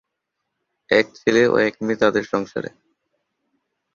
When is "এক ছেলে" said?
0.89-1.43